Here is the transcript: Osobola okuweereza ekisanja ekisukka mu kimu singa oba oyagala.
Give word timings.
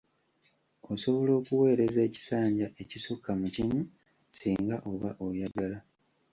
Osobola 0.93 1.31
okuweereza 1.39 1.99
ekisanja 2.07 2.67
ekisukka 2.81 3.31
mu 3.39 3.47
kimu 3.55 3.79
singa 4.37 4.75
oba 4.91 5.09
oyagala. 5.25 5.77